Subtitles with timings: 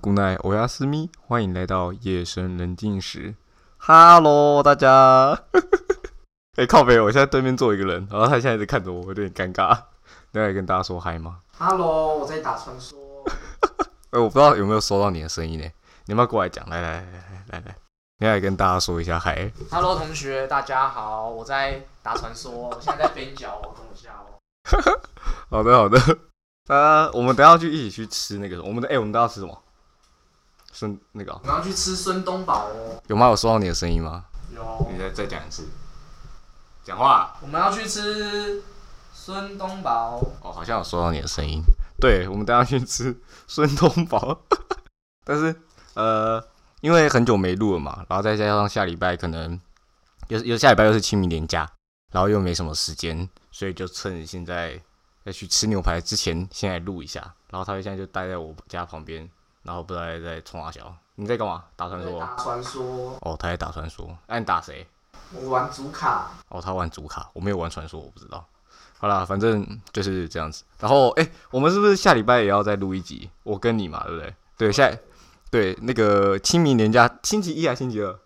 [0.00, 3.34] 古奈欧亚斯咪，欢迎来到夜深人静时。
[3.76, 5.38] Hello，大家。
[6.56, 9.78] 哎、靠北，我现在对面坐一个人，然后他现在一直看着我，有点尴尬。
[10.32, 12.98] 你要来跟大家说嗨吗？Hello，我在打传说。
[14.10, 15.70] 哎、我不知道有没有收到你的声音呢？
[16.06, 16.66] 你要不要过来讲？
[16.70, 17.76] 来来来来来来，
[18.20, 19.52] 你要来跟大家说一下嗨。
[19.70, 24.32] Hello，同学，大家好，我在打传说，我现在在边角哦，跟我下哦。
[25.50, 25.98] 好的好的，
[26.66, 29.62] 大家我们等一下去一起去吃那个，我们的哎、我们等一下吃什么？
[30.72, 33.02] 是那个哦、我们要去吃孙东宝哦。
[33.08, 33.28] 有吗？
[33.28, 34.24] 有收到你的声音吗？
[34.54, 35.68] 有，你再再讲一次，
[36.84, 37.36] 讲话。
[37.40, 38.62] 我们要去吃
[39.12, 40.20] 孙东宝。
[40.42, 41.62] 哦，好像有收到你的声音。
[42.00, 43.14] 对，我们等一下去吃
[43.46, 44.40] 孙东宝，
[45.24, 45.54] 但是
[45.94, 46.42] 呃，
[46.80, 49.60] 因为很久没录了嘛，然后再加上下礼拜可能
[50.28, 51.70] 又又下礼拜又是清明年假，
[52.12, 54.80] 然后又没什么时间，所以就趁现在
[55.24, 57.34] 在去吃牛排之前，先来录一下。
[57.50, 59.28] 然后他现在就待在我家旁边，
[59.70, 60.92] 然后不知道在冲哪小。
[61.14, 61.62] 你在干嘛？
[61.76, 62.18] 打传说？
[62.18, 64.18] 打传说，哦，他在打传说。
[64.26, 64.84] 那、你打谁？
[65.32, 66.32] 我玩主卡。
[66.48, 68.44] 哦，他玩主卡，我没有玩传说，我不知道。
[68.98, 70.64] 好啦，反正就是这样子。
[70.80, 73.30] 然后，哎、我们是不是下礼拜也要再录一集？
[73.44, 74.34] 我跟你嘛，对不对？
[74.58, 74.90] 对，下
[75.52, 78.18] 对那个清明年假，星期一还是星期二？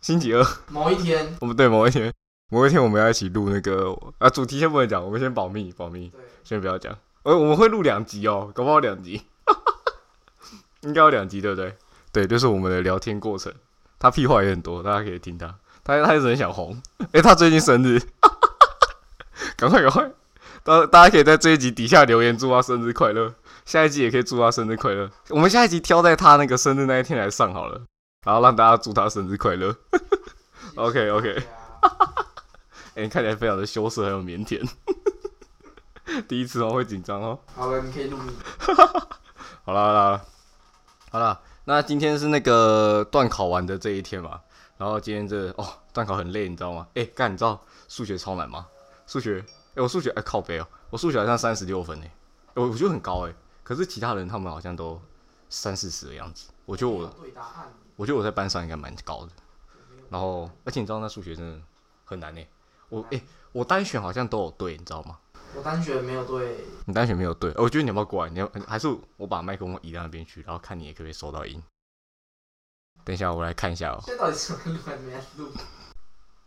[0.00, 2.14] 星期二，某一天，我们对某一天，
[2.48, 6.96] 某一天我们要一起录那个啊，主题先不能讲，我们先保密，保密，对，先不要讲。
[7.24, 9.22] 呃，我们会录两集哦，搞不好两集，
[10.82, 11.76] 应该有两集，对不对？
[12.12, 13.52] 对，就是我们的聊天过程。
[13.98, 15.54] 他屁话也很多，大家可以听他。
[15.84, 16.80] 他他一直很想红，
[17.12, 18.00] 诶、他最近生日，
[19.56, 20.10] 赶快赶快，
[20.62, 23.34] 大大家可以在这一集底下留言祝他生日快乐。
[23.64, 25.08] 下一集也可以祝他生日快乐。
[25.30, 27.80] 我们下一集挑在他那个生日那一天来上好了，
[28.24, 29.74] 然后让大家祝他生日快乐。
[30.74, 31.42] OK OK，
[32.94, 34.68] 哎、你看起来非常的羞涩，还有腼腆。
[36.26, 37.38] 第一次哦，会紧张哦。
[37.54, 38.32] 好了，你可以录你。
[39.64, 40.20] 好啦好啦
[41.12, 44.40] 好了，那今天是那个段考完的这一天嘛，
[44.78, 46.88] 然后今天这哦段考很累，你知道吗？
[46.94, 48.66] 哎、干，你知道数学超难吗？
[49.06, 52.10] 数学，哎、我数学哎、靠背哦，我数学好像三十六分哎、
[52.54, 54.98] 我我觉得很高哎、可是其他人他们好像都
[55.50, 57.14] 三四十的样子，我觉得我。
[57.96, 59.32] 我觉得我在班上应该蛮高的，
[60.08, 61.60] 然后而且你知道那数学真的
[62.06, 62.48] 很难哎、
[62.88, 63.22] 我哎、
[63.52, 65.18] 我单选好像都有对，你知道吗？
[65.54, 68.30] 我单选没有对，你单选没有对，我觉得你要不要过来？
[68.30, 71.62] 你要还是我把麦克风移到那边去，然后看你也可不可以收到音。
[73.04, 75.52] 等一下，我来看一下哦、现在到底是录还是没录？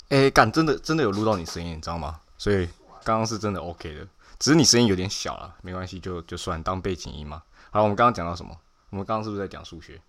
[0.10, 2.22] 哎、干，真的真的有录到你声音，你知道吗？
[2.38, 2.68] 所以
[3.04, 4.08] 刚刚是真的 OK 的，
[4.40, 7.44] 只是你声音有点小了，没关系，就就算当背景音嘛。
[7.72, 8.56] 好，我们刚刚讲到什么？
[8.92, 10.02] 我们刚刚是不是在讲数学？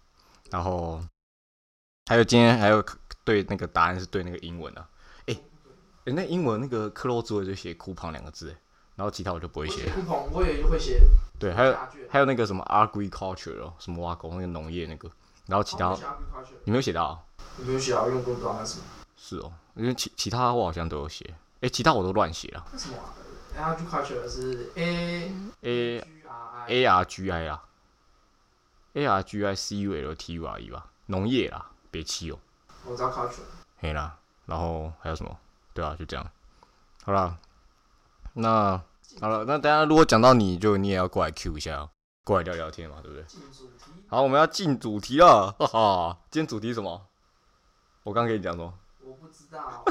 [0.51, 1.03] 然后
[2.07, 2.85] 还有今天还有
[3.25, 4.89] 对那个答案是对那个英文啊。
[5.27, 5.37] 哎、
[6.05, 8.57] 哎、那英文那个克洛兹我就写“库旁”两个字，哎
[8.97, 9.95] 然后其他我就不会写我写。
[9.95, 11.03] 酷鹏，我也会写。
[11.39, 11.77] 对，还有
[12.11, 15.09] 还有那个什么 agriculture 哦，什么挖工那个农业那个，
[15.47, 15.97] 然后其他
[16.65, 17.21] 你没有写到啊、
[17.59, 18.09] 你没有写到？
[18.09, 18.85] 因为我不知道那是什么。
[19.17, 22.97] 是哦，因为其其他我好像都有写，诶，其他我都乱写了那什么
[23.57, 25.31] 啊？agriculture 是 R
[25.63, 26.03] I。
[26.69, 27.63] A R G I 啊
[28.95, 32.39] ，A R G I C U L T U R E 吧，农业啦，别气哦，
[32.85, 33.43] 我知道 culture。
[33.79, 35.39] 嘿啦，然后还有什么？
[35.75, 36.27] 对啊，就这样，
[37.05, 37.37] 好啦，
[38.39, 38.79] 那
[39.19, 41.91] 好了，那等一下如果讲到你就你也要过来 Q 一下哦，
[42.23, 43.25] 过来聊聊天嘛，对不对？
[44.09, 47.07] 好，我们要进主题了，哈哈，今天主题什么？
[48.03, 48.75] 我刚跟你讲什么？
[49.03, 49.83] 我不知道。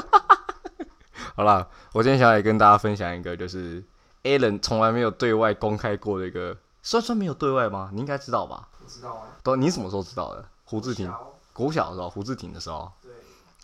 [1.34, 3.84] 好啦，我今天想来跟大家分享一个，就是
[4.22, 7.90] Alan 从来没有对外公开过的一个，算算没有对外吗？
[7.92, 8.68] 你应该知道吧？
[8.80, 9.36] 我知道啊。
[9.42, 10.48] 都你什么时候知道的？
[10.64, 12.90] 胡志廷小国小的时候，胡志廷的时候。
[13.02, 13.10] 对，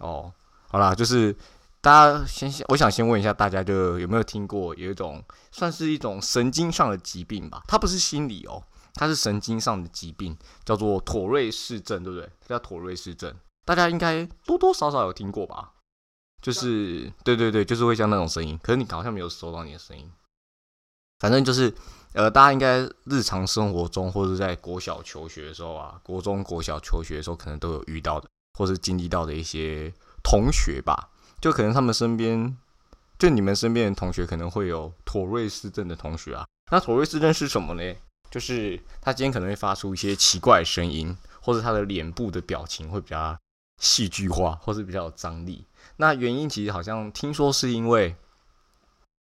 [0.00, 0.32] 哦，
[0.68, 1.34] 好啦，就是
[1.82, 7.64] 大家先，我想先问一下大家，就有没有听过有一种算是一种神经上的疾病吧？
[7.66, 8.62] 它不是心理哦，
[8.94, 12.30] 它是神经上的疾病，叫做妥瑞氏症，对不对？
[12.40, 15.72] 它叫妥瑞氏症，大家应该多多少少有听过吧？
[16.40, 20.08] 就是对对对，就是会像那种声音，可是你好像没有收到你的声音。
[21.18, 21.74] 反正就是，
[22.12, 29.92] 呃，大家应该日常生活中或者在国小求学的时候啊，国中、国小求学的时候，可能都有遇到的，或是经历到的一些
[30.22, 31.10] 同学吧，
[31.42, 32.56] 就可能他们身边，
[33.18, 36.46] 就你们身边的同学可能会有妥瑞氏症的同学啊。
[36.70, 37.94] 那妥瑞氏症是什么呢？
[38.30, 43.36] 就是他今天可能会发出一些奇怪的声音，或者他的脸部的表情会比较
[43.78, 45.66] 戏剧化，或是比较有张力。
[45.96, 48.14] 那原因其实好像听说是因为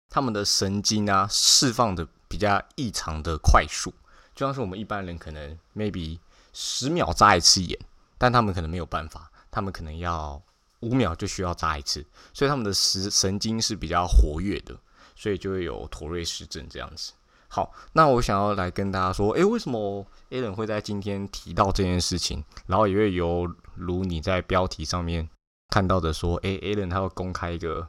[0.08, 3.92] 他们的神经啊释放的比较异常的快速，
[4.36, 6.20] 就像是我们一般人可能 maybe
[6.52, 7.76] 十秒眨一次眼，
[8.16, 10.40] 但他们可能没有办法，他们可能要
[10.84, 14.76] 五秒就需要扎一次，所以他们的神神经是比较活跃的，
[15.16, 17.12] 所以就会有妥瑞氏症这样子。
[17.48, 22.44] 好，那我想要来跟大家说，诶，为什么 a l a n 会在今天提到这件事情？
[22.66, 25.28] 然后也会有如你在标题上面
[25.68, 27.88] 看到的说，诶 a l a n 他要公开一个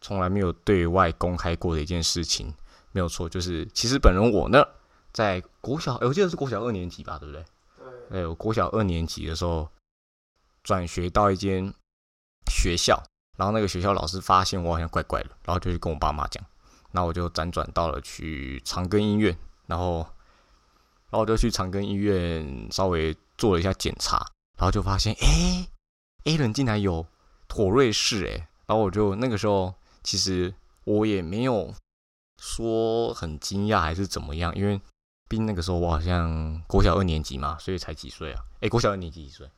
[0.00, 2.52] 从来没有对外公开过的一件事情，
[2.90, 4.64] 没有错，就是其实本人我呢，
[5.12, 7.44] 在国小，我记得是国小二年级吧，对不对？
[8.10, 8.18] 对。
[8.18, 9.68] 哎，我国小二年级的时候
[10.64, 11.72] 转学到一间
[12.50, 13.02] 学校，
[13.38, 16.44] 然后那个学校老师发现我好像怪怪的，然后就去跟我爸妈讲。
[16.92, 19.98] 那我就辗转到了去长庚医院，然后，
[21.08, 24.16] 然后我就去长庚医院稍微做了一下检查，
[24.58, 25.68] 然后就发现，哎
[26.24, 27.06] ，A 人竟然有
[27.46, 29.72] 妥瑞氏，哎，然后我就那个时候
[30.02, 31.72] 其实我也没有
[32.38, 34.80] 说很惊讶还是怎么样，因为
[35.28, 38.42] 毕竟那个时候我好像国小二年级嘛，所以才几岁啊？
[38.62, 39.48] 哎，国小二年级几岁？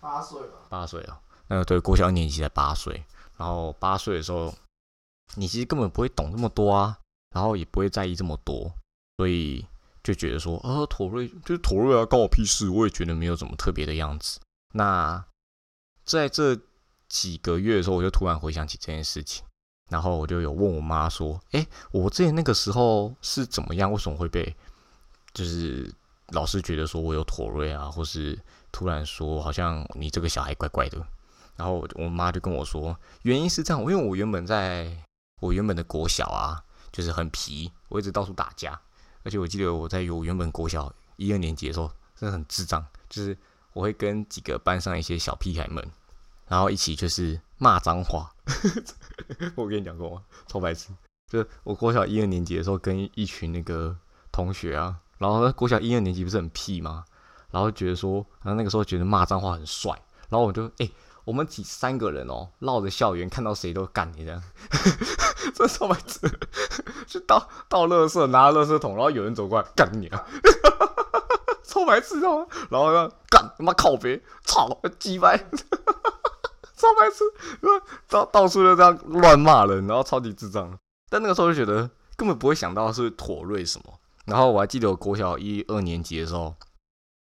[0.00, 0.58] 八岁吧。
[0.68, 1.18] 八岁啊？
[1.48, 3.04] 那个对，国小一年级才八岁，
[3.36, 4.54] 然后八岁的时候。
[5.34, 6.98] 你其实根本不会懂那么多啊，
[7.34, 8.72] 然后也不会在意这么多，
[9.18, 9.64] 所以
[10.02, 12.70] 就觉得说，啊，妥瑞就是妥瑞啊，关我屁事。
[12.70, 14.40] 我也觉得没有什么特别的样子。
[14.72, 15.22] 那
[16.02, 16.58] 在这
[17.10, 19.44] 几个月的时候，我就突然回想起这件事情，
[19.90, 23.92] 然后我就有问我妈说，哎，我之前那个时候是怎么样？
[23.92, 24.56] 为什么会被
[25.34, 25.94] 就是
[26.28, 28.36] 老师觉得说我有妥瑞啊，或是
[28.72, 31.06] 突然说好像你这个小孩怪怪的？
[31.58, 34.96] 然后我我妈就跟我说，原因是这样，因为我原本在。
[35.40, 38.80] 我原本的国小啊，就是很皮，我一直到处打架，
[39.22, 43.38] 而且我记得我在我原本国小一二年级的时候，真的很智障，就是
[43.72, 45.88] 我会跟几个班上一些小屁孩们，
[46.48, 48.34] 然后一起就是骂脏话。
[49.54, 50.24] 我跟你讲过吗？
[50.48, 50.88] 超白痴！
[51.30, 53.96] 就是我国小一二年级的时候，跟一群那个
[54.32, 57.04] 同学啊，然后国小一二年级不是很屁吗？
[57.52, 59.92] 然后觉得说，然后那个时候觉得骂脏话很帅，
[60.28, 60.90] 然后我就哎。
[61.28, 64.42] 我们几三个人哦，绕着校园，看到谁都干你这样，
[65.54, 66.20] 这超白痴！
[67.06, 70.24] 去倒倒垃圾，拿垃圾桶，然后有人走过来干你啊，
[71.62, 72.48] 超白痴哦！
[72.70, 75.36] 然后呢，干他妈靠别，操鸡掰，
[76.74, 77.22] 超白痴！
[78.08, 80.78] 到到处就这样乱骂人，然后超级智障。
[81.10, 84.00] 但那个时候就觉得根本不会想到是妥瑞什么。
[84.24, 86.54] 然后我还记得我国小一二年级的时候，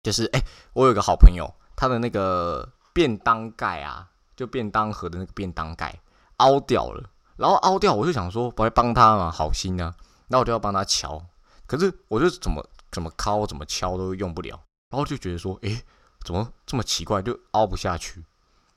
[0.02, 0.42] 就是哎，
[0.72, 2.68] 我有个好朋友，他的那个。
[2.94, 6.00] 便当盖啊，就便当盒的那个便当盖
[6.38, 9.94] 凹掉了，然后凹掉，我就想说，不会帮他嘛，好心啊，
[10.28, 11.22] 那我就要帮他敲，
[11.66, 14.50] 可是我就怎么怎么敲怎么敲都用不了，
[14.90, 15.82] 然后就觉得说，诶，
[16.24, 18.24] 怎么这么奇怪，就凹不下去，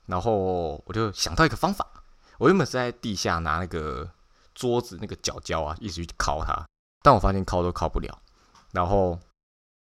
[0.06, 1.86] 然后我就想到一个方法，
[2.38, 4.10] 我原本是在地下拿那个
[4.54, 6.66] 桌子那个角胶啊，一直去敲它，
[7.02, 8.18] 但我发现敲都敲不了，
[8.72, 9.18] 然后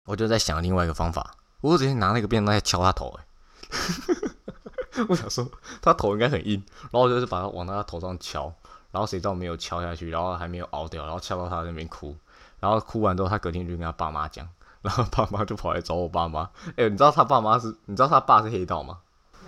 [0.06, 3.25] 我就在想另外一个方法，我直接拿那个便当盖敲他头，诶。
[5.08, 5.46] 我想说，
[5.82, 8.52] 他头应该很硬，然后就是把他往他头上敲，
[8.90, 12.16] 然后谁知道没有敲下去，然后还没有熬掉，然后敲到他那边哭，
[12.60, 14.48] 然后哭完之后，他隔天就跟他爸妈讲，
[14.82, 16.48] 然后爸妈就跑来找我爸妈。
[16.76, 17.76] 哎，你知道他爸妈是？
[17.84, 18.98] 你知道他爸是黑道吗？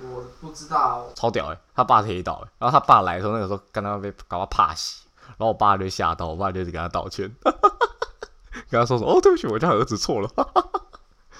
[0.03, 1.07] 我不知道。
[1.15, 7.35] 超屌哎，他爸是黑道哎，然后他爸来的时候，那个时候跟他被搞到怕死，然后我爸就吓到，我爸就跟他道歉，
[8.71, 10.31] 跟他说说哦，对不起，我家儿子错了。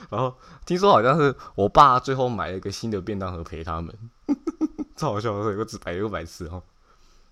[0.09, 0.35] 然后
[0.65, 3.95] 听说好像是我爸最后买了一个新的便当盒陪他们，
[4.97, 6.63] 超好笑的，有个纸牌，有个白痴哦。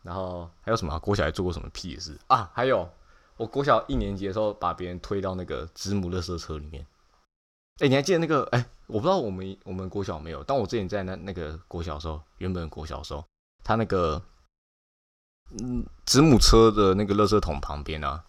[0.02, 0.98] 然后还有什么？
[1.00, 2.50] 国小还做过什么屁事啊？
[2.54, 2.88] 还有
[3.36, 6.86] 我国小一年级的时候，把别人推到那个子母垃圾车里面。
[7.80, 8.44] 哎，你还记得那个？
[8.52, 13.24] 哎，我不知道我们我们国小没有，但我之前在那那个国小时候，原本国小时候，
[13.64, 14.22] 他那个
[15.58, 18.24] 嗯子母车的那个垃圾桶旁边啊。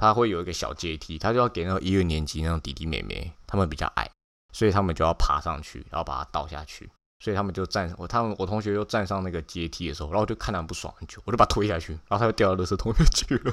[0.00, 4.10] 他会有一个小阶梯，他就要给那个一二年级那种弟弟妹妹，他们比较矮，
[4.50, 13.52] 所以他们就要爬上去，然后把它倒下去，所以他们就站我他们我同学又站上那个阶梯的时候，然后就看他不爽很久，我就把他推下去，然后他就掉到垃圾桶里去了。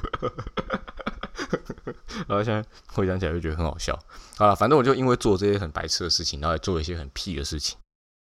[2.26, 2.64] 然后现在
[2.94, 3.98] 回想起来就觉得很好笑。
[4.38, 7.78] 好了，反正我就因为做这些很白痴的事情，然后做一些很屁的事情，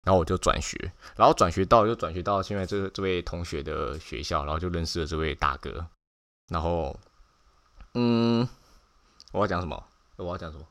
[0.06, 5.86] 然后我就转学，然后转学到就转学到现在这这位同学的学校，然后就认识了这位大哥，
[6.48, 6.98] 然后。
[7.94, 8.48] 嗯，
[9.32, 9.84] 我要讲什么？
[10.16, 10.64] 我要讲什么？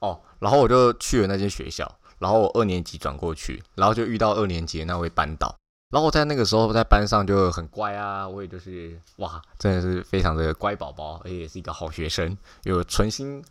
[0.00, 5.56] 哦，然后我就去了那间学校，然后我二年级转过去，然后就遇到二年级那位班导，
[5.90, 13.44] 然后我在那个时候在班上就很乖啊，我也就是哇，真的是非常的乖宝宝，而且也是一个好学生，有存心，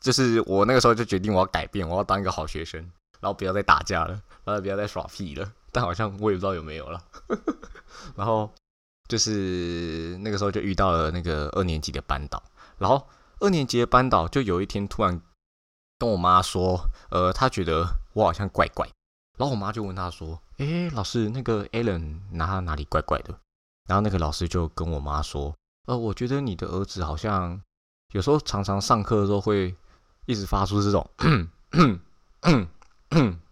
[0.00, 2.80] 就是我那个时候就决定我要改变，我要当一个好学生，
[3.20, 7.02] 然后不要再打架了，然后不要再耍屁了，但好像我也不知道有没有了，
[8.14, 8.52] 然后。
[9.08, 12.42] 就是那个时候就遇到了那个二年级的班导，
[12.78, 13.06] 然后
[13.40, 15.20] 二年级的班导就有一天突然
[15.98, 18.86] 跟我妈说，呃，他觉得我好像怪怪，
[19.38, 23.38] 然后我妈就问他说，诶，老师，那个 Allen 哪哪里怪怪的？
[23.88, 25.54] 然后那个老师就跟我妈说，
[25.86, 27.60] 呃，我觉得你的儿子好像
[28.12, 29.74] 有时候常常上课的时候会
[30.26, 31.08] 一直发出这种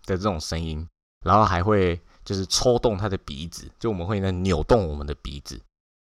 [0.06, 0.88] 的这种声音，
[1.24, 5.60] 然后还会就是抽动他的鼻子，就我们会在扭动我们的鼻子。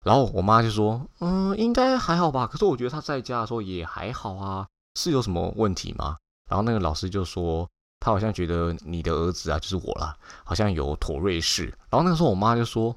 [0.05, 2.47] 然后我妈就说：“嗯，应该还好吧。
[2.47, 4.67] 可是我觉得他在家的时候也还好啊，
[4.99, 6.17] 是有什么问题吗？”
[6.49, 7.69] 然后那个老师就说
[8.01, 12.97] ：“他好像觉得你的儿子啊，就是我啦，好像有妥瑞氏。”然后那个时候我妈就说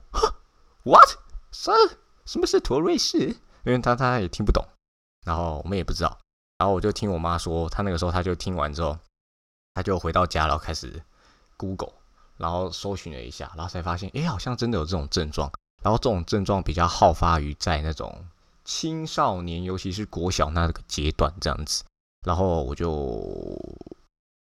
[0.83, 1.09] ：“What？
[1.51, 1.71] 什
[2.25, 3.35] 什么是妥瑞氏？”
[3.65, 4.63] 因为他他也听不懂，
[5.25, 6.17] 然后我们也不知道。
[6.59, 8.97] 然后我就听我妈说，他那个时候他就听完之后，
[9.73, 11.01] 他就回到家，然后开始
[11.57, 11.93] Google，
[12.41, 15.51] 然后搜寻了一下，然后才发现，哎，好像真的有这种症状。
[15.83, 18.25] 然后这种症状比较好发于在那种
[18.65, 21.83] 青少年，尤其是国小那个阶段这样子。
[22.25, 23.57] 然后我就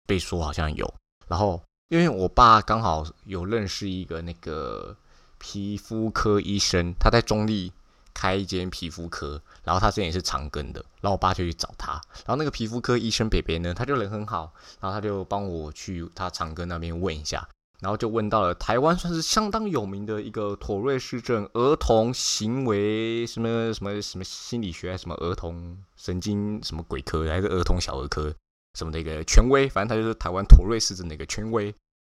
[0.06, 0.92] 被说好像有。
[1.28, 4.96] 然后因为我爸刚好有认识一个那个
[5.38, 7.72] 皮肤科医生，他在中立
[8.16, 10.84] 开一间皮肤科，然后他之前也是长庚的。
[11.02, 11.94] 然后我爸就去找他，
[12.26, 17.48] 然后那个皮肤科医生北北呢，他就人很好，然后他就帮我去他长庚那边问一下。
[17.80, 28.34] 然后就问到了台湾算是相当有名的一个妥瑞氏症儿童行为什么什么什么心理学，什么儿童神经什么鬼科，还是儿童小儿科
[28.74, 31.72] 什么的一个权威，反正他就是台湾妥瑞氏症的一个权威，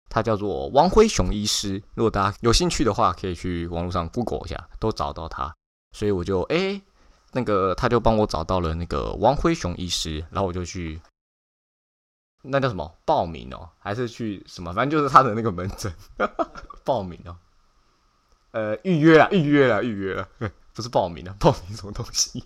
[0.09, 1.81] 他叫做王辉雄医师。
[1.95, 5.53] 如果大家有兴趣的话，可以去网络上 Google 一下，都找到他。
[5.95, 6.81] 所以我就哎，
[7.31, 10.99] 那个他就帮我找到了那个王辉雄医师，然后我就去。
[12.43, 13.69] 那叫什么报名哦？
[13.79, 14.73] 还是去什么？
[14.73, 15.91] 反正就是他的那个门诊
[16.83, 17.35] 报名哦。
[18.51, 20.27] 呃，预约啊，预约啊，预约了，
[20.75, 22.43] 不是报名啊，报名什么东西？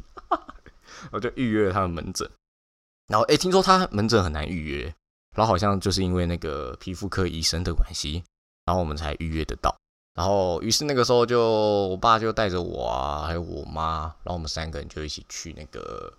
[1.11, 2.29] 我就预约了他的门诊。
[3.07, 4.83] 然后，哎，听说他门诊很难预约，
[5.35, 8.23] 然后好像就是因为那个皮肤科医生的关系，
[8.65, 9.75] 然后我们才预约得到。
[10.13, 11.41] 然后，于是那个时候就
[11.87, 16.11] 我爸就带着我啊，还有我妈，然后我们三个人就一起去那个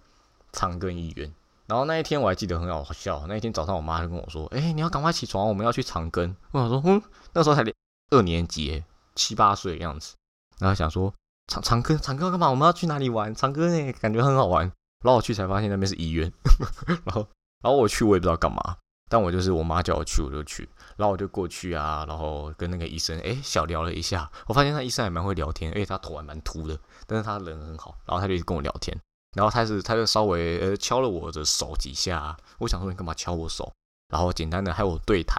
[0.52, 1.32] 长庚医院。
[1.68, 3.26] 然后那一天我还记得很好笑。
[3.28, 7.00] 那一天早上，我妈就跟我说：“哎，你要赶快起床，我们要去长庚。”我想说：“嗯，
[7.34, 7.62] 那时候才
[8.10, 8.82] 二年级，
[9.14, 10.16] 七八岁的样子。”
[10.58, 11.12] 然后想说
[11.46, 12.48] ：“长长庚，长庚干嘛？
[12.48, 13.34] 我们要去哪里玩？
[13.34, 14.64] 长庚呢，感觉很好玩。”
[15.04, 16.32] 然后我去才发现那边是医院。
[17.04, 17.28] 然后，
[17.62, 18.76] 然后我去我也不知道干嘛，
[19.10, 20.66] 但我就是我妈叫我去我就去。
[20.96, 24.28] 然后我就过去啊，然后跟那个医生哎小聊了一下。
[24.46, 27.94] 我发现那医生还蛮会聊天，而且他头还蛮秃的，但是他人很好。
[28.06, 28.98] 然后他就跟我聊天。
[29.34, 33.72] 然后他是，他就稍微呃敲了我的手几下，我想说你干嘛敲我手？
[34.08, 35.38] 然后简单的还有对谈，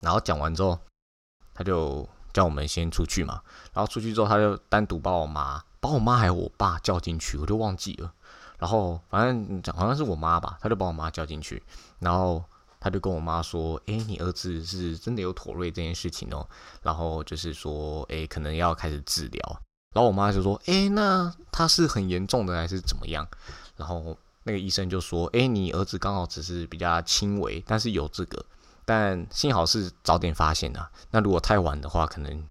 [0.00, 0.78] 然后讲完之后，
[1.52, 3.42] 他就叫我们先出去嘛。
[3.72, 8.12] 然后出去之后，他就单独把我妈、把我妈还有我爸叫进去，我就忘记了。
[8.58, 11.60] 然后反正讲好像是我妈吧，他就把我妈叫进去，
[11.98, 12.42] 然后
[12.78, 16.48] 他就跟我妈说：“哎，你儿子是真的有妥瑞这件事情哦。”
[16.82, 19.60] 然后就是说：“哎，可能要开始治疗。”
[19.94, 23.26] 然后我妈就说：“哎，那他是很严重的还是怎么样？”
[23.78, 28.44] 然后那个医生就说：“哎，你儿子刚好只是比较轻微，但是有这个，
[28.84, 30.84] 但幸好是早点发现的。
[31.12, 32.44] 那如果太晚的话，可能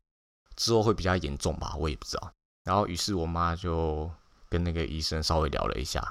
[0.56, 2.32] 之后会比较严重吧，我也不知道。”
[2.64, 4.10] 然后于是我妈就
[4.48, 6.02] 跟那个医生稍微聊了一下，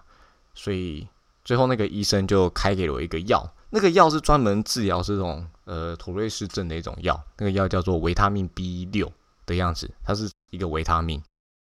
[0.52, 1.08] 所以
[1.46, 9.10] 最后那个医生就开给了我一个药，那个药是专门治疗这种呃妥瑞氏症的一种药，那个药叫做维他命 B 六
[9.46, 10.30] 的样子，它是。
[10.52, 11.21] 一个维他命，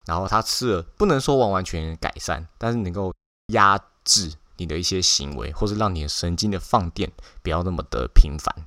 [0.06, 3.14] 然后他吃了，不能说完完全全改善，但是能够
[3.52, 8.66] 压制你的一些行为，或是让你的神经的放电不要那么的频繁。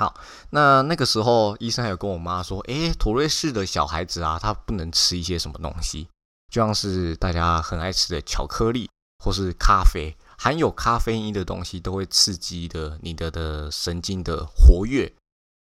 [0.00, 0.14] 好，
[0.48, 6.08] 那那个时候医生还有跟我妈说，诶，妥瑞氏的小孩子啊，他不能吃一些什么东西，
[6.50, 8.88] 就像是大家很爱吃的巧克力
[9.22, 15.12] 或是咖啡，含有咖啡因的东西都会刺激的你的的神经的活跃，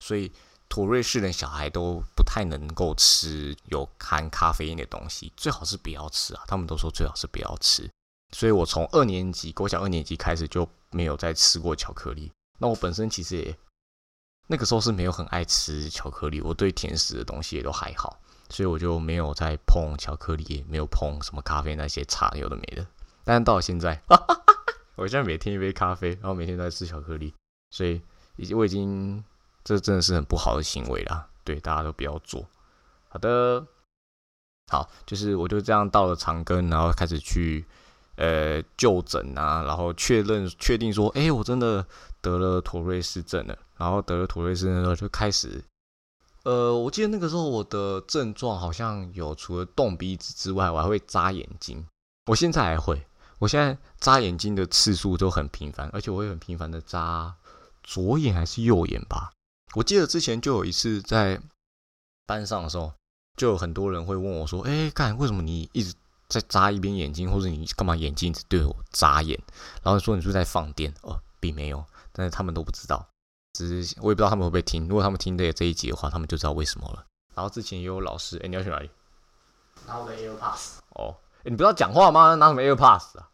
[0.02, 0.34] 所以。
[0.70, 6.44] 土瑞士的小孩都不太能够吃有含咖啡因的东西，最好是不要吃啊！
[6.48, 7.90] 他们都说最好是不要吃。
[8.34, 12.32] 所以我从二年级国小二年级开始就没有再吃过巧克力。
[12.60, 13.58] 那我本身其实也
[14.48, 18.20] 那个时候是没有很爱吃巧克力，我对甜食的东西也都还好，
[18.50, 22.86] 所以我就没有再碰巧克力，也没有碰什么咖啡那些茶有的没的。
[23.24, 24.02] 但是到现在，
[24.96, 27.34] 我现在每天一杯咖啡，然后每天都在吃巧克力，
[27.72, 28.02] 所以
[28.36, 29.24] 已经我已经。
[29.68, 32.48] 这真的是很不好的行为啦，对，大家都不要做。
[33.10, 33.68] 好的，
[34.72, 37.66] 好，就是我就这样到了长庚，然后开始去
[38.16, 41.86] 呃就诊啊，然后确认确定说，哎，我真的
[42.22, 43.58] 得了妥瑞氏症了。
[43.76, 45.62] 然后得了妥瑞氏症之后，就开始，
[46.44, 51.86] 呃，我记得那个时候我的症状好像有除了动鼻子之外，我还会眨眼睛。
[52.28, 53.06] 我现在还会，
[53.40, 57.36] 我现在眨眼睛的次数都很频繁，而且我会很频繁的眨
[57.84, 59.34] 左眼还是右眼吧。
[59.76, 61.40] 我记得之前就有一次在
[62.26, 62.94] 班上的时候，
[63.36, 65.94] 就有很多人会问我说：“哎，干为什么你一直
[66.28, 69.40] 在眨一边眼睛，或者你干嘛眼睛一直对我眨眼，
[69.84, 70.94] 然后说你是不是在放电？
[71.02, 73.08] 哦，并没有，但是他们都不知道，
[73.54, 74.88] 只是我也不知道他们会不会听。
[74.88, 77.06] 如果他们听这这一集的话，他们就知道为什么了。
[77.36, 78.90] 然后之前也有老师，哎，你要去哪里？
[79.86, 80.80] 拿我的 AirPods。
[80.96, 82.36] 哦，哎你不要讲话吗？
[82.36, 83.30] 拿什么 AirPods 啊？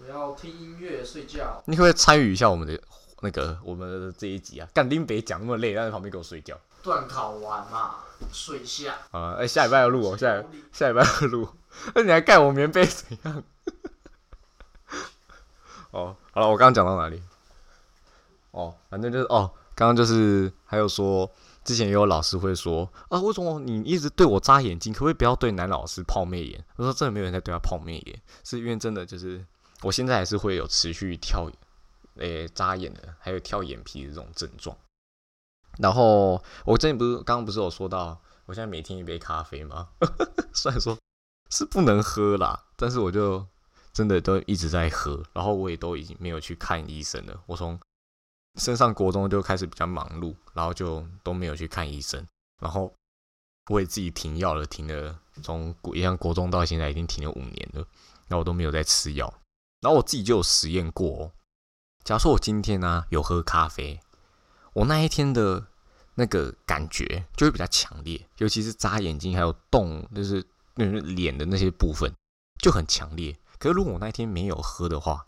[0.00, 1.62] 我要听音乐睡觉。
[1.66, 2.80] 你可不可以参与一下我们的
[3.20, 4.68] 那个我们的这一集啊？
[4.72, 6.58] 干丁别讲那么累，但在旁边给我睡觉。
[6.82, 7.96] 段考完嘛，
[8.32, 8.94] 睡下。
[9.10, 11.48] 啊，哎，下礼拜要录哦，下下礼拜要录。
[11.94, 13.42] 那你还盖我棉被怎样？
[15.90, 17.20] 哦，好了，我刚刚讲到哪里？
[18.52, 21.28] 哦，反正就是哦，刚刚就是还有说，
[21.64, 24.92] 之前也有老师会说啊，为什么你一直对我眨眼睛？
[24.92, 26.64] 可不可以不要对男老师抛媚眼？
[26.76, 29.44] 我说真的没有人在对他抛媚眼，是因为真的就是
[29.82, 31.48] 我现在还是会有持续跳
[32.18, 34.76] 诶扎眼的，还有跳眼皮的这种症状。
[35.78, 39.90] 然后我之前不是刚刚不是有说到，我现在每天一杯咖啡吗？
[40.52, 40.98] 虽然说
[41.50, 43.46] 是不能喝啦，但是我就
[43.92, 47.40] 真的都一直在喝，然后我也都已经没有去看医生了。
[47.46, 47.78] 我从
[48.56, 52.26] 升上国中就开始比较忙碌，然后就都没有去看医生，
[52.60, 52.92] 然后
[53.70, 57.86] 我也自己停药了，停了从也像国中到现在已经停了五年了，
[58.26, 59.32] 然后我都没有在吃药。
[59.80, 61.30] 然后我自己就有实验过，
[62.08, 64.00] 假如说我今天呢有喝咖啡。
[64.72, 65.66] 我那一天的
[66.14, 70.42] 那个感觉就会比较强烈，尤其是眨眼睛还有动，就是
[70.76, 72.10] 那脸的那些部分
[72.62, 73.36] 就很强烈。
[73.58, 75.26] 可是如果我那一天没有喝的话，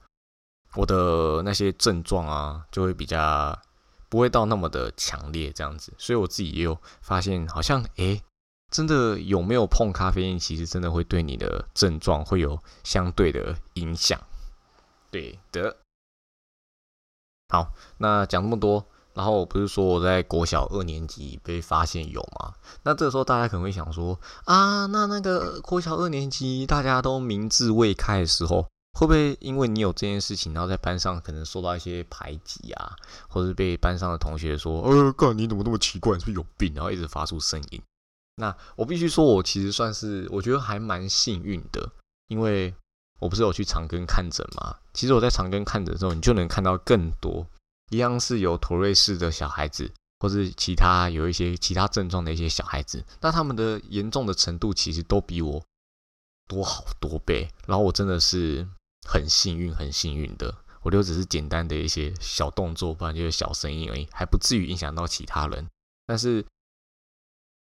[0.75, 3.61] 我的那些症状啊就会比较
[4.09, 5.93] 不会到那么的强烈这样子。
[5.99, 8.23] 所以我自己也有发现，好像诶，
[8.71, 14.19] 真的有没有碰咖啡因，其实真的会对你的症状会有相对的影响。
[15.11, 15.77] 对的，
[17.50, 18.87] 好，那讲那么多。
[19.12, 22.54] 然后我不是说我在国小二年级被发现有吗？
[22.85, 28.63] 那这个时候大家可能会想说啊，那那个国小二年级大家都明智未开的时候，
[28.99, 32.95] 会不会因为你有这件事情，然后在班上可能受到一些排挤啊，
[33.28, 36.73] 或者是被班上的同学说，呃，干你怎么那么奇怪，是不是有病？
[36.75, 37.82] 然后一直发出声音。
[38.36, 41.91] 那我必须说，我其实算是我觉得还蛮幸运的，
[42.28, 42.73] 因为
[43.21, 44.76] 我不是有去长庚看诊吗。
[44.93, 47.47] 其实我在长庚看诊的时候，你就能看到更多。
[47.91, 55.63] 一样是有妥瑞氏的小孩子，或是其他有一些其他症状的一些小孩子，那他们的严重的程度其实都比我
[56.47, 57.49] 多好多倍。
[57.67, 58.67] 然后我真的是
[59.09, 65.67] 很幸运，很幸运的，我就只是简单的一些小动作，不然就是小声音而已，还不至于影响到其他人。
[66.06, 66.45] 但是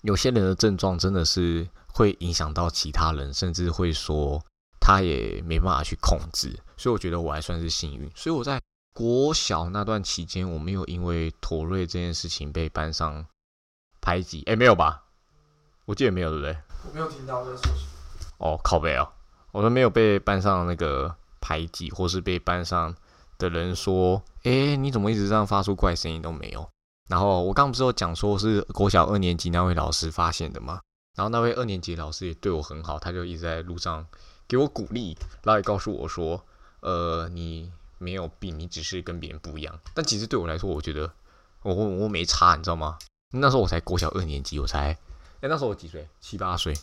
[0.03, 4.45] 有些人的症状真的是会影响到其他人，甚至会说
[4.87, 6.57] 他也没办法去控制。
[6.77, 8.09] 所以我觉得我还算是幸运。
[8.14, 8.61] 所以我在。
[8.96, 13.27] 国小那段期间，我没有因为妥瑞这件事情被班上
[14.01, 14.42] 排挤。
[14.46, 15.05] 哎，没有吧？
[15.85, 16.57] 我记得没有，对不对？
[16.88, 17.87] 我没有听到这个事情。
[18.38, 19.07] 哦，靠背哦，
[19.53, 22.96] 我都没有被班上那个排挤，或是被班上
[23.37, 26.66] 的人说：“哎，你怎么一直这样发出怪声音？”都没有。
[27.07, 30.81] 然后我刚不是有讲说是国小二年级那位老师发现的吗？
[31.16, 34.07] 然后那位二年级老师也对我很好，他就一直在路上
[34.49, 36.45] 给我鼓励，然后也告诉我说
[36.81, 39.81] ：“呃，你。”没有病，你只是跟别人不一样。
[39.95, 41.11] 但其实对我来说，我觉得
[41.63, 42.99] 我我没差，你知道吗？
[43.33, 44.91] 那时候我才国小二年级，我才
[45.41, 46.07] 哎，那时候我几岁？
[46.21, 46.75] 七八岁，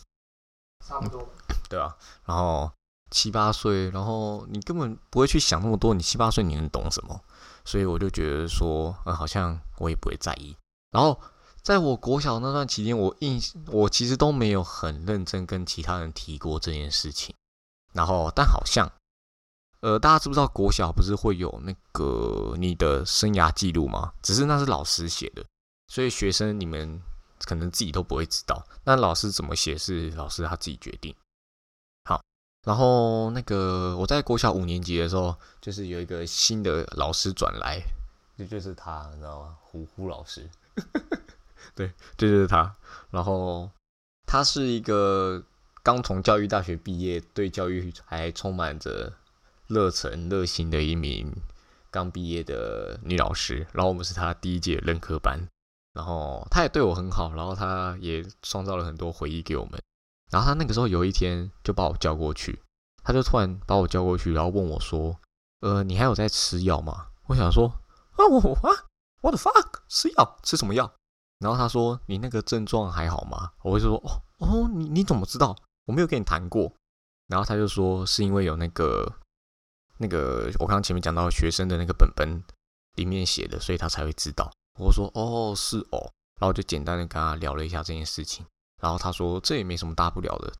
[0.84, 1.24] 差不多。
[1.68, 2.68] 对啊，然后
[3.12, 5.94] 七八岁，然后你根本不会去想那么多。
[5.94, 7.20] 你七八岁，你能懂什么？
[7.64, 10.56] 所以我就觉得说，嗯，好像我也不会在意。
[10.90, 11.20] 然后
[11.62, 17.36] 在我国小那段期间，我印我其实都没有很认真跟其他人提过这件事情。
[17.94, 18.90] 然后，但好像。
[19.80, 24.14] 呃，大家知不知道国小不是会有那个你的生涯记录吗？
[24.22, 25.44] 只是那是老师写的，
[25.88, 26.98] 所以学生你们
[27.40, 28.66] 可能自己都不会知道。
[28.84, 31.14] 那老师怎么写是老师他自己决定。
[32.08, 32.18] 好，
[32.66, 37.78] 然后那个我在国小五年级的时候，就是有一个新的老师转来，
[38.38, 39.54] 这就是他，你知道吗？
[39.60, 40.48] 胡胡老师，
[41.76, 42.74] 对，这就是他。
[43.10, 43.70] 然后
[44.24, 45.44] 他是一个
[45.84, 49.12] 刚从教育大学毕业，对教育还充满着。
[49.66, 51.34] 热忱热心的一名
[51.90, 55.48] 刚毕业的女老师，然后我们是她第一届任课班，
[55.94, 59.80] 然后她也对我很好，然后她也创造了很多回忆给我们。
[60.30, 62.60] 然后她那个时候有一天就把我叫过去，
[63.02, 65.18] 她就突然把我叫过去，然后问我说
[65.60, 67.66] ：“呃，你还有在吃药吗？”我想说
[68.12, 68.70] ：“啊，我啊
[69.22, 70.92] ，what the fuck，吃药吃什么药？”
[71.40, 75.56] 然后她说：“你那个症状还好吗？”我会说：“哦哦，你你怎么知道？
[75.86, 76.72] 我没有跟你谈过。”
[77.28, 79.10] 然后他就说：“是因为有那个。”
[79.96, 82.42] 那个我刚刚前面讲到学生的那个本本
[82.96, 84.50] 里面写的，所以他才会知道。
[84.76, 88.44] 我说哦是哦，然后就简单的跟他聊了一下这件事情，
[88.82, 90.52] 然后他说这也没什么大不了的，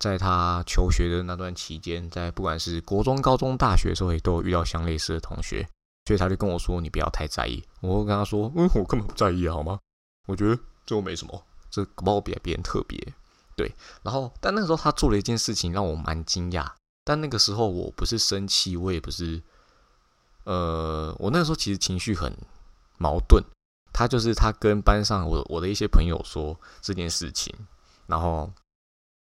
[0.00, 5.64] 在他求学的那段期间，在不管是国中、高中、大学的时候，也都有遇到相类似的同学，
[6.06, 9.78] 所以他就跟我说：“你不要太在意。”我会跟他说：“嗯，我根本不在意，好吗？
[10.26, 12.98] 我觉得这又没什么，这搞不好比别人特别。”
[13.60, 16.66] 对，然后但那个时候他做了一件事情让我蛮惊讶，
[17.04, 19.42] 但那个时候我不是生气，我也不是，
[20.44, 22.34] 呃，我那个时候其实情绪很
[22.96, 23.44] 矛盾。
[23.92, 27.54] 他就是他跟班上我我的一些朋友说这件事情，
[28.06, 28.50] 然后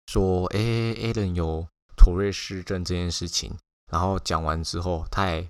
[0.05, 3.57] 说：“哎，Allen 有妥瑞氏症这件事情。”
[3.91, 5.49] 然后讲完之后，他还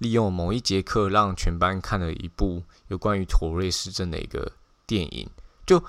[0.00, 4.52] 利用某一节课让全班看了一部有关于妥瑞氏症的一个
[4.86, 5.30] 电影。
[5.64, 5.82] 就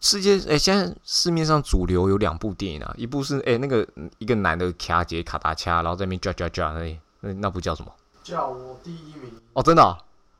[0.00, 3.86] 世界哎，现在市面上主流有两部电影啊，一部是哎那个
[4.18, 7.92] 一个男的卡杰卡达恰，然后在那边叫叫叫，那那那部叫什么？
[8.22, 9.98] 叫我第一名哦，真的？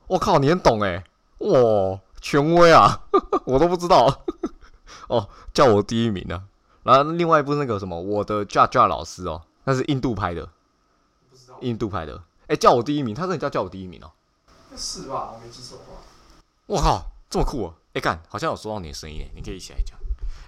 [0.09, 1.05] 我靠，你很懂哎。
[1.39, 3.01] 哇，权威啊，
[3.47, 4.25] 我都不知道
[5.09, 6.45] 哦，叫我第一名呢。
[6.83, 10.49] 然后另外一部那个什么，我的 Judge 老师哦，那是印度拍的，
[11.31, 12.23] 不知道印度拍的。
[12.47, 14.11] 哎，叫我第一名，他真的叫叫我第一名哦。
[14.77, 15.33] 是吧？
[15.35, 16.01] 我没记错的话。
[16.67, 17.75] 我靠，这么酷哦！
[17.97, 19.99] 哎，干，好像有收到你的声音诶，你可以一起来讲。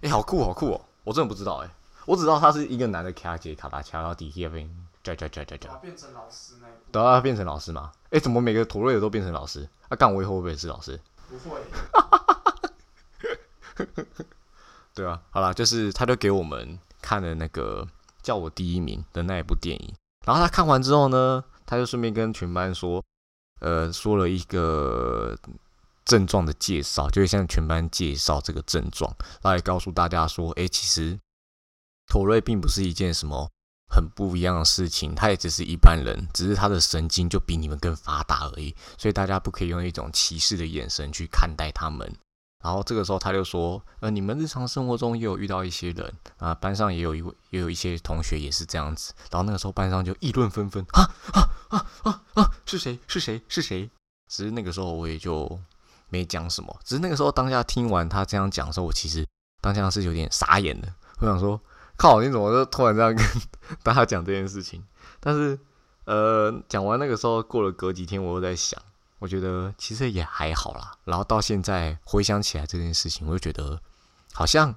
[0.02, 0.80] 哎，好酷，好酷哦！
[1.02, 1.70] 我真的不知道哎，
[2.04, 4.68] 我只知道他是一个男的卡杰卡达卡，然后底下边
[5.02, 6.68] Judge Judge Judge，变成老师那。
[6.92, 7.90] 等他变成老师吗？
[8.10, 9.66] 哎，怎么每个陀瑞的都变成老师？
[9.88, 11.00] 啊，干我以后会不会是老师？
[11.30, 11.58] 不会。
[14.94, 17.88] 对啊，好了，就是他就给我们看了那个
[18.22, 19.94] 叫我第一名的那一部电影，
[20.26, 23.02] 然后他看完之后呢，他就顺便跟全班说，
[23.60, 25.34] 呃，说了一个
[26.08, 31.16] 症状的介绍，就会向全班介绍这个症状，然后也告诉大家说，哎，其实
[32.08, 33.48] 妥瑞并不是一件什么。
[33.90, 42.06] 很不一样的事情，他也只是一般人，只是他的神经就比你们更发达而已，所以大家不可以用一种歧视的眼神去看待他们。
[42.62, 52.50] 然后这个时候他就说：“呃，你们日常生活中也有遇到一些人啊，班上也有一位，也有一些同学也是这样子。”然后那个时候班上就议论纷纷：“啊啊啊啊啊！
[52.66, 52.98] 是谁？
[53.06, 53.40] 是谁？
[53.48, 53.88] 是谁？”
[54.28, 55.58] 只是那个时候我也就
[56.08, 56.78] 没讲什么。
[56.84, 59.26] 只是那个时候当下听完他这样讲的时候，我其实
[59.60, 60.92] 当下是有点傻眼的。
[61.20, 61.60] 我想说。
[62.00, 62.22] 靠！
[62.22, 63.26] 你怎么就突然这样跟
[63.82, 64.80] 大家讲这件事情？
[65.18, 65.58] 但是，
[66.04, 68.80] 呃，讲完那个时候，过了隔几天，我又在想，
[69.18, 70.92] 我觉得其实也还好啦。
[71.02, 73.82] 然后到现在回想起来这件事情，我就觉得
[74.32, 74.72] 好像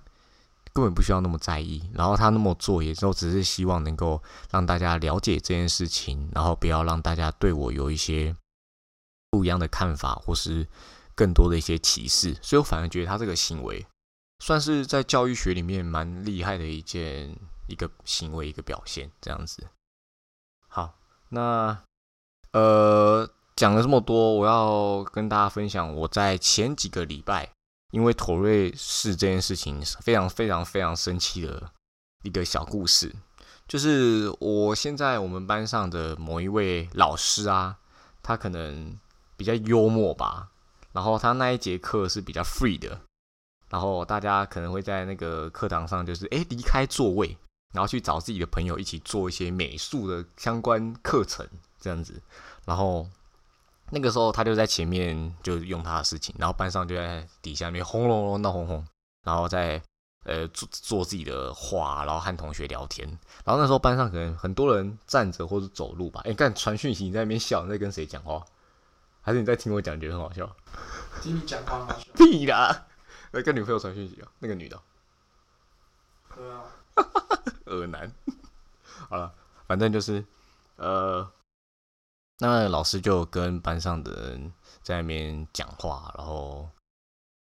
[0.73, 1.87] 根本不需要那么在意。
[1.93, 8.35] 然后他那么做，也都只是希望能够让大家了解这件事情，然后不要让大家对我有一些
[9.29, 10.67] 不一样的看法，或是
[11.15, 12.35] 更多的一些歧视。
[12.41, 13.85] 所以我反而觉得他这个行为。
[14.43, 19.67] 算是在教育学里面蛮厉害的一件一个行为一个表现，这样子。
[20.67, 20.95] 好，
[21.29, 21.83] 那
[22.51, 27.51] 呃讲了这么多，我要跟大家分享我在前几个礼拜
[27.91, 31.71] 因为妥瑞是这件事情非常非常非常生气的
[32.23, 33.13] 一个小故事，
[33.67, 37.77] 就是我现在我们班上的某一位老师啊，
[38.23, 38.97] 他可能
[39.37, 40.50] 比较幽默吧，
[40.93, 42.99] 然后他那一节课是比较 free 的。
[43.69, 47.37] 然后大家可能会在那个课堂上，就是哎离开座位，
[47.73, 51.47] 然后去找自己的朋友一起做一些美术的相关课程
[51.79, 52.21] 这样子。
[52.65, 53.07] 然后
[53.89, 58.85] 那个时候他就在前面就用他的事情，然后班上就在底下面轰隆隆闹哄哄，
[59.23, 59.81] 然后在
[60.25, 63.07] 呃做做自己的画，然后和同学聊天。
[63.45, 66.19] 然后那时候班上可能很多人站着或者走路吧。
[66.25, 68.45] 哎，干传讯息你在那边笑，你在跟谁讲话？
[69.23, 70.55] 还是你在听我讲，觉得很好笑？
[71.21, 72.05] 听你讲话好笑。
[72.15, 72.87] 屁啦！
[73.31, 74.81] 来跟女朋友传讯息啊，那个女的。
[76.35, 76.63] 对啊。
[77.67, 78.11] 恶男。
[79.09, 79.31] 好了，
[79.67, 80.25] 反正就是，
[80.77, 81.31] 呃，
[82.39, 86.69] 那老师就跟班上的人在那边讲话，然后，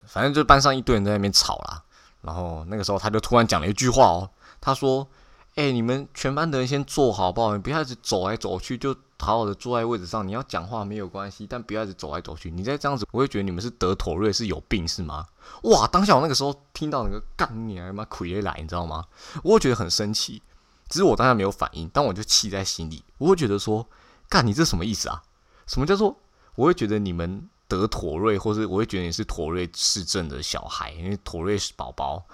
[0.06, 1.86] 反正就班上一堆人在那边吵啦。
[2.22, 4.30] 然后那个时候他就突然讲了一句话哦，
[4.60, 5.08] 他说
[5.56, 7.56] ：“哎，你们全班的人先坐好不好？
[7.56, 12.50] 你不要一直走来走去就。”好好的坐在位置上，你要讲话没有关系，但不要一直走来走去。
[12.50, 15.28] 你再这样子，我会觉得你们是得妥瑞是有病是吗？
[15.64, 15.88] 哇！
[15.88, 19.06] 当下我那个时候听到那个干你还妈苦爷来，你知道吗？
[19.44, 20.42] 我会觉得很生气，
[20.90, 23.04] 只是我当下没有反应，但我就气在心里。
[23.18, 23.88] 我会觉得说，
[24.28, 25.24] 干你这什么意思啊？
[25.68, 26.18] 什么叫做？
[26.56, 32.26] 我会觉得你们得妥瑞，或是我会觉得你是妥瑞市政的小孩，因为妥瑞是宝宝。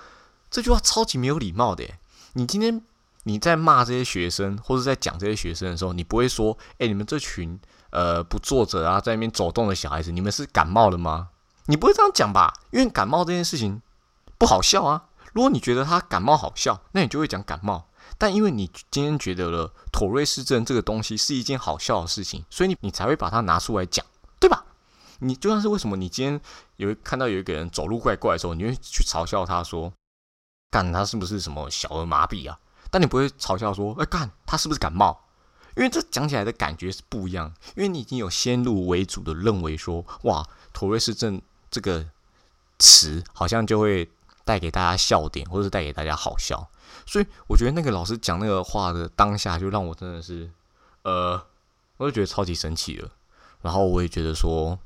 [0.49, 1.85] 这句话超级没有礼貌的。
[2.33, 2.83] 你今天。
[3.27, 7.59] 你在骂这些学生，或者在讲这些学生的时候，你不会说：“哎，你们这群
[7.89, 11.29] 呃不坐着啊，在那边走动的小孩子，你们是感冒了吗？”
[11.69, 12.53] 你不会这样讲吧？
[12.71, 13.81] 因为感冒这件事情
[14.37, 15.09] 不好笑啊。
[15.33, 17.89] 如果你觉得他感冒好笑，那你就会讲感冒。
[18.17, 24.05] 但因为你今天觉得了妥瑞氏症这个东西是一件好笑的事情，所以你你才会把它拿出来讲，
[24.39, 24.63] 对吧？
[25.19, 26.39] 你就像是为什么你今天
[26.77, 29.91] 有看到有一个人走路怪怪的时候，你会去嘲笑他说
[30.71, 32.57] ：“干他是不是什么小儿麻痹啊？
[32.89, 35.17] 但你不会嘲笑说，哎，干他是不是感冒？
[35.75, 42.03] 因为这讲起来的感觉是不一样，因为你已经有先入为主的认为说，哇，妥瑞氏症这个
[42.79, 44.09] 词好像就会
[44.43, 46.67] 带给大家笑点，或者是带给大家好笑。
[47.05, 50.49] 所以我觉得那个老师讲那个话的当下，就让我真的是，
[51.03, 51.45] 呃，
[51.97, 53.11] 我就觉得超级神奇了。
[53.61, 54.79] 然后我也觉得说，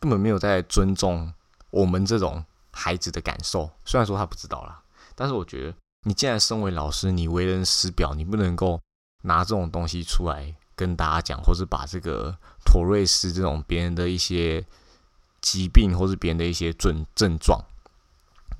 [0.00, 1.32] 根本没有在尊重
[1.70, 3.70] 我们这种孩子的感受。
[3.84, 4.82] 虽然说他不知道啦，
[5.14, 5.74] 但是我觉得
[6.06, 8.80] 你既然身为老师，你为人师表，你不能够。
[9.22, 14.64] 拿这种东西出来跟大家讲，或是把这个妥瑞氏这种别人的一些
[15.40, 17.64] 疾病，或是别人的一些症症状，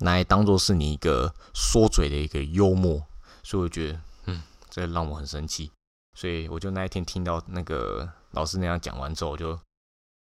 [0.01, 3.01] 拿来当做是你一个说嘴的一个幽默，
[3.43, 5.71] 所以我觉得，嗯，这让我很生气。
[6.15, 9.57] 所以我就那一天听到那个老师那样讲完之后，我就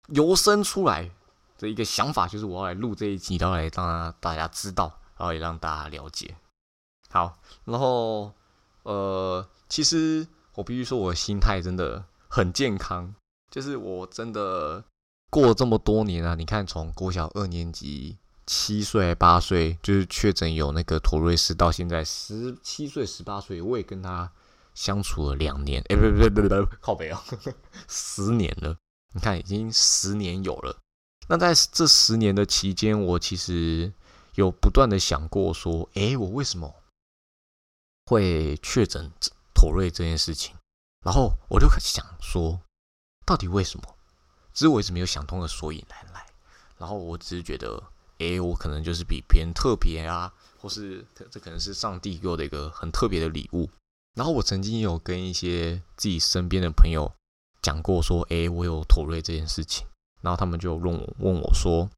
[0.07, 1.09] 由生出来
[1.57, 6.35] 的一个想法，就是我要来录这一集，然后来让大家知道，然后也让大家了解。
[7.09, 8.31] 好，然后
[8.83, 9.47] 呃。
[9.69, 13.13] 其实我必须说，我的心态真的很健康。
[13.51, 14.81] 就是我真的
[15.29, 24.31] 过了这么多年啊，你看，从国小二年级七岁八岁，就是确诊有那个妥瑞氏，到现在十七岁十八岁，我也跟他
[24.73, 25.83] 相处了两年。
[25.89, 27.21] 哎，不不不不不，靠北啊，
[27.89, 28.77] 十年了。
[29.13, 30.77] 你看，已经十年有了。
[31.27, 33.91] 那在这十年的期间，我其实
[34.35, 36.73] 有不断的想过说，哎，我为什么
[38.07, 39.11] 会确诊？
[39.53, 40.55] 妥瑞这件事情，
[41.03, 42.61] 然后我就想说，
[43.25, 43.95] 到底为什么？
[44.53, 46.27] 只是我一直没有想通的所以然来。
[46.77, 47.81] 然后我只是觉得，
[48.19, 53.67] 诶，我可能就是比别人特别啊，或是这可能是上帝给我的一个很特别的礼物。
[54.13, 57.11] 然后我曾经有跟一些自己身边的朋友
[57.63, 59.87] 讲过，说，诶，我有妥瑞这件事情。
[60.21, 61.89] 然后他们就问我问我说，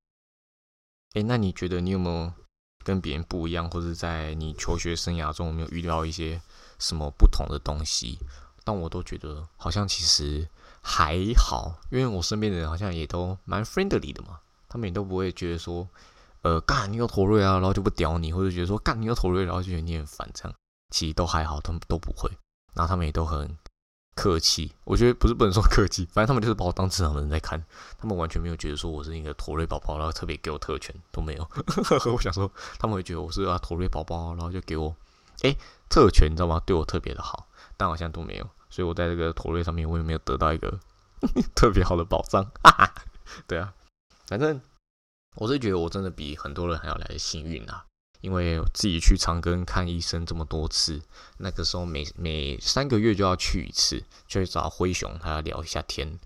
[1.15, 2.33] 诶，那你觉得你有没有
[2.89, 6.41] 跟别人不一样，或者在你求学生涯中有没有遇到一些？
[6.81, 8.17] 什么不同的东西，
[8.63, 10.47] 但我都觉得好像其实
[10.81, 15.85] 还好，因为我身边的人好像也都蛮 friendly 的嘛，他们也都不会觉得说，
[16.41, 20.55] 呃，干你有妥瑞啊，然后就不屌你，或者觉得说干你有妥瑞，然后就觉得你很烦这样，
[20.89, 22.31] 其实都还好，他们都不会，
[22.73, 23.57] 然后他们也都很
[24.19, 27.63] 客气，我觉得不是不能说客气，反正他们就是把我当正常人在看，
[27.97, 31.49] 他们完全没有觉得说我是一个驼瑞宝宝，然后特别给我特权都没有，
[32.13, 34.93] 我想说他们会觉得我是啊驼瑞宝宝，然后就给我。
[35.43, 35.55] 哎，
[35.89, 36.61] 特权你知道吗？
[36.65, 40.77] 对我特别的好，但好像都没有，所以我在这个驼瑞上面，我也没有得到一个
[41.55, 42.43] 特别好的保障。
[42.61, 42.93] 哈 哈
[43.47, 43.73] 对啊，
[44.27, 44.59] 反正
[45.37, 47.85] 我是觉得我真的比很多人还要来幸运啊，
[48.21, 51.01] 因为自己去长庚看医生这么多次，
[51.37, 56.19] 那个时候每每三个月就要去一次，去找灰熊，他聊一下天，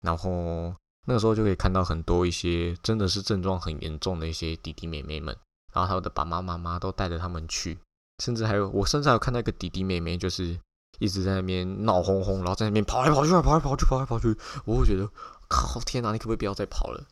[0.00, 0.74] 然后
[1.06, 5.36] 那个时候就可以看到很多一些真的是症状很严重的一些弟弟妹妹们，
[5.72, 7.78] 然后他的爸爸妈妈都带着他们去。
[8.22, 10.56] 甚至还有，我甚至还有看到一个弟弟妹妹，就是
[11.00, 14.36] 一直在那边闹哄哄，然后在那边跑来跑去，跑来跑去，跑来跑去。
[14.64, 15.10] 我会觉得，
[15.48, 17.04] 靠，天哪，你可不可以不要再跑了？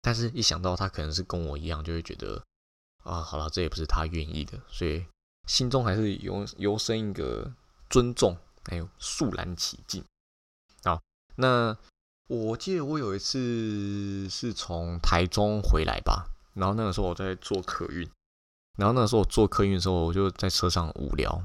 [0.00, 2.40] 但是，一想到他可能是跟我一样，就会觉得，
[3.02, 5.04] 啊，好了，这也不是他愿意的，所以
[5.46, 7.52] 心中还是有有生一个
[7.90, 10.04] 尊重，还有肃然起敬。
[10.84, 11.00] 好，
[11.36, 11.76] 那
[12.28, 18.08] 我记得我有一次是从台中回来吧，然后那个时候我在做客运。
[18.78, 21.42] 然后那个时候我坐客运的时候，我就在车上无聊，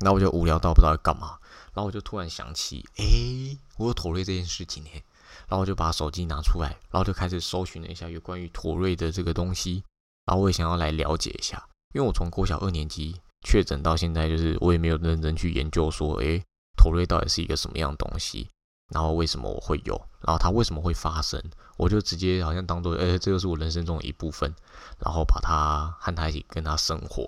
[0.00, 1.38] 然后我就无聊到不知道干嘛，
[1.72, 5.02] 然后我就突然想起，哎，我有妥瑞这件事情哎，
[5.48, 9.82] 然后我就把手机拿出来，然后就开始搜寻了一下有关于妥瑞的这个东西，
[10.28, 16.44] 然后我也想要来了解一下，因为我从国小二年级确诊到现在，就是我也没有认真去研究说，哎，
[16.76, 18.46] 妥瑞到底是一个什么样的东西。
[18.92, 19.94] 然后为什么我会有？
[20.20, 21.42] 然后它为什么会发生？
[21.76, 24.54] 我就直接好像当做，哎，这就是我人生中的一部分，
[24.98, 27.24] 然后把它和它一起跟他生活，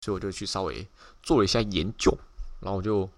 [0.00, 0.86] 所以我就去稍微
[1.22, 2.16] 做了一下研究，
[2.60, 3.08] 然后我就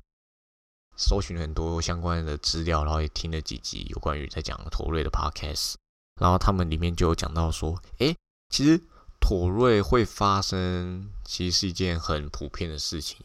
[0.97, 5.75] 搜寻了很多相关的资料，然后也听了几集有关于在讲妥瑞的 podcast，
[6.21, 8.15] 然后他们里面就有讲到说，哎，
[8.49, 8.83] 其实
[9.21, 13.25] 妥瑞会发生，其实是一件很普遍的事情。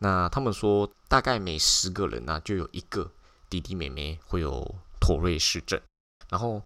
[0.00, 3.12] 那他们说，大概每十个人呢，就有一个。
[3.48, 5.80] 弟弟妹妹会有妥瑞氏症，
[6.28, 6.60] 然后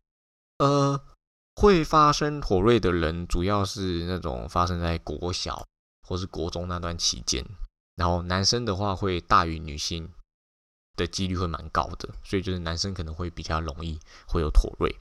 [0.57, 0.99] 呃，
[1.57, 5.67] 会发生妥瑞的人，主要是那种发生在国小
[6.09, 7.45] 或是国中那段期间，
[7.97, 10.11] 然后男生的话会大于女性
[10.97, 14.99] 的几率会蛮高的，所以就是男生可能会比较容易会有妥瑞。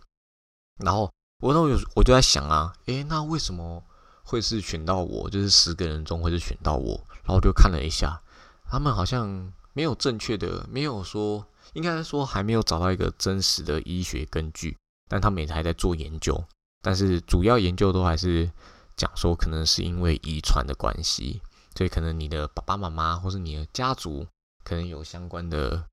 [0.83, 3.83] 然后我那有我就在想啊，诶，那为什么
[4.23, 5.29] 会是选到我？
[5.29, 7.01] 就是十个人中会是选到我？
[7.23, 8.21] 然后就看了一下，
[8.69, 11.45] 他们好像没有正确的，没有说。
[11.73, 14.75] 应该说还没有找到一个真实的医学根据，
[15.07, 16.43] 但他们也还在做研究。
[16.81, 18.49] 但是主要研究都还是
[18.97, 21.43] 讲说，可能是因为遗传的关系，
[21.77, 24.25] 所以可能你的爸爸妈妈或是你的家族
[24.63, 25.85] 可能有相关的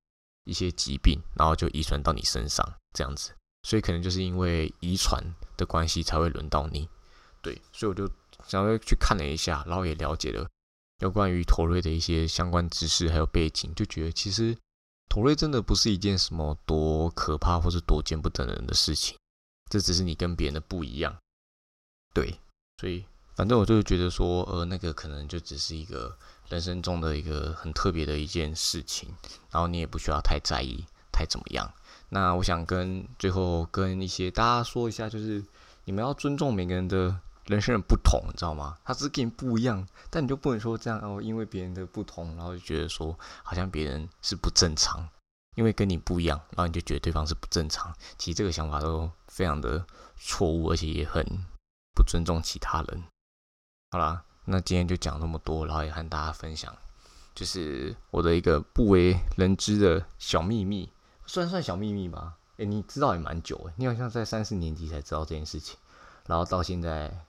[0.44, 3.32] 一些疾病，然后就遗传到你身上这样子，
[3.66, 5.20] 所以可能就是因为遗传
[5.56, 6.88] 的关系才会轮到你。
[7.42, 8.08] 对，所以我就
[8.46, 10.48] 想要去看了一下，然后也了解了
[11.00, 14.56] 有关于妥瑞的一些相关知识还有背景，就觉得其实
[15.08, 19.18] 妥瑞真的不是一件什么多可怕或是多见不得人的事情，
[19.68, 21.16] 这只是你跟别人的不一样。
[22.14, 22.38] 对。
[22.78, 26.16] 所以，反正我就觉得说，呃，那个可能就只是一个
[26.48, 29.08] 人生中的一个很特别的一件事情，
[29.50, 31.72] 然后你也不需要太在意，太怎么样。
[32.08, 35.44] 那我想跟最后跟一些大家说一下，就是
[35.84, 38.76] 你们要尊重每个人的人生的不同，你知道吗？
[38.84, 45.08] 他只是跟你不一样，但你就不能说这样哦，因为别人的不同，然后就觉得说好像别人是不正常，
[45.56, 47.94] 因为跟你不一样，然后你就觉得对方是不正常。
[48.16, 49.84] 其实这个想法都非常的
[50.16, 51.24] 错误，而且也很。
[51.96, 53.04] 不尊重其他人，
[53.90, 56.76] 好啦，那今天就讲那么多，然后也和大家分享，
[57.34, 60.92] 就是我的一个不为人知的小秘密，
[61.26, 62.34] 算算小秘密吗？
[62.56, 65.76] 诶，你知道也蛮久诶，你好像在三四年级才知道这件事情，
[66.26, 67.24] 然后到现在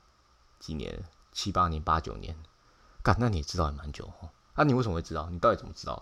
[0.59, 2.35] 几年，七八年、八九年，
[3.03, 4.29] 干，那你知道也蛮久哦。
[4.53, 5.29] 啊，你为什么会知道？
[5.29, 5.95] 你到底怎么知道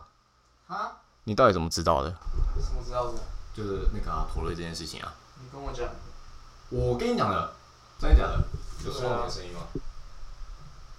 [0.67, 0.75] 的？
[0.75, 1.01] 啊？
[1.23, 2.11] 你到底怎么知道的？
[2.55, 3.19] 怎么知道的？
[3.53, 5.15] 就是那个啊，陀螺这件事情啊。
[5.41, 5.89] 你跟我讲。
[6.69, 7.53] 我跟你讲的。
[7.97, 8.43] 真的假的？
[8.85, 9.61] 有收到你的声音吗？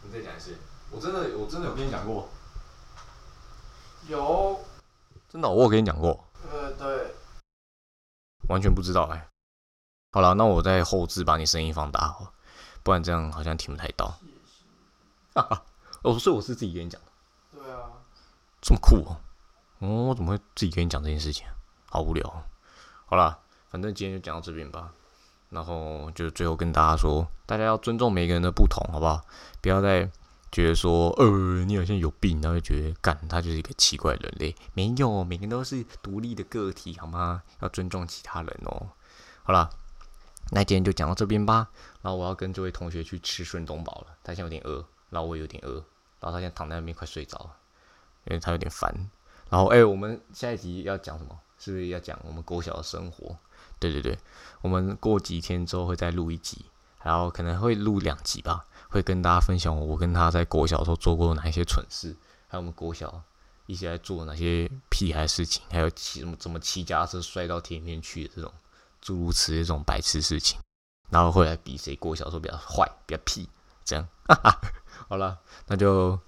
[0.02, 0.56] 你再讲一次。
[0.90, 2.28] 我真的，我真的有跟你讲过。
[4.08, 4.58] 有。
[5.28, 6.25] 真的，我有跟你讲过。
[8.48, 9.28] 完全不知道哎。
[10.12, 12.16] 好了，那我在后置把你声音放大，
[12.82, 14.18] 不然这样好像听不太到。
[15.34, 15.64] 哈哈。
[16.02, 17.08] 哦，所以我是自己跟你讲的。
[17.52, 17.90] 对啊。
[18.62, 19.20] 这么酷哦！
[19.80, 21.46] 哦，我怎么会自己跟你讲这件事情？
[21.90, 22.44] 好无聊。
[23.04, 24.92] 好了，反正今天就讲到这边吧。
[25.50, 29.22] 然后就最后跟大家说，大家要尊重每个人的不同，好不好？
[29.60, 30.10] 不要再
[30.56, 34.56] 觉得说，呃，你好像有病，然后就觉得干他就是一个奇怪人类。
[34.72, 37.42] 没有，每个人都是独立的个体，好吗？
[37.60, 38.88] 要尊重其他人哦。
[39.42, 39.68] 好了，
[40.52, 41.68] 那今天就讲到这边吧。
[42.00, 45.74] 然后我要跟这位同学去吃顺东宝了，他现在有点饿，然后我有点饿，
[46.20, 47.56] 然后他现在躺在那边快睡着了，
[48.24, 48.90] 因为他有点烦。
[49.50, 51.38] 然后，哎，我们下一集要讲什么？
[51.58, 53.36] 是不是要讲我们国小的生活？
[53.78, 54.18] 对对对，
[54.62, 56.64] 我们过几天之后会再录一集，
[57.02, 62.16] 然后可能会录两集吧，会跟大家分享我跟他在国小时候做过哪一些蠢事，
[62.48, 63.22] 还有我们国小
[63.66, 68.52] 一起在做哪些屁孩事情，还有骑什么怎么骑家车摔到田里面去的这种
[69.00, 70.58] 诸如此类这种白痴事情，
[71.10, 73.48] 然后会来比谁国小时候比较坏、比较屁，
[73.84, 74.60] 这样，哈哈，
[75.08, 76.18] 好了，那就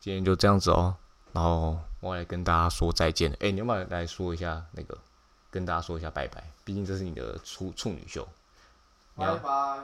[0.00, 0.96] 今天就这样子哦，
[1.32, 4.98] 然后我来跟大家说再见了，哎，你要不要来说一下那个？
[5.50, 8.26] 跟大家说一下拜拜，毕竟这是你的处处女秀。
[9.14, 9.82] 拜拜。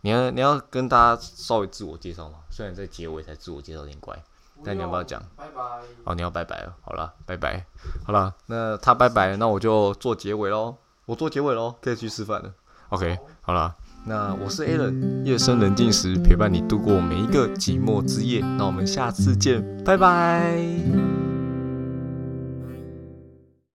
[0.00, 2.38] 你要你要跟大家稍微自我介绍吗？
[2.50, 4.16] 虽然在结尾才自我介绍有点怪，
[4.64, 5.22] 但你要不要讲？
[5.36, 5.62] 拜拜。
[6.04, 6.74] 哦，你要拜拜了。
[6.82, 7.64] 好了，拜拜。
[8.04, 10.76] 好了，那他拜拜，那我就做结尾喽。
[11.06, 12.52] 我做结尾喽，可以去吃饭了。
[12.90, 13.74] OK，好了，
[14.06, 18.40] 那我是 Alan，夜深人静时陪伴你度过每一个寂寞之夜。
[18.56, 21.17] 那我们下次见，拜拜。